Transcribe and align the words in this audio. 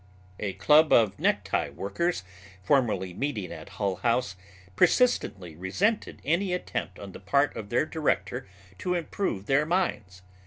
A 0.39 0.53
club 0.53 0.91
of 0.91 1.19
necktie 1.19 1.69
workers 1.69 2.23
formerly 2.63 3.13
meeting 3.13 3.51
at 3.51 3.69
Hull 3.77 3.97
House 3.97 4.35
persistently 4.75 5.55
resented 5.55 6.23
any 6.25 6.53
attempt 6.53 6.97
on 6.97 7.11
the 7.11 7.19
part 7.19 7.55
of 7.55 7.69
their 7.69 7.85
director 7.85 8.47
to 8.79 8.95
improve 8.95 9.45
their 9.45 9.63
minds. 9.63 10.23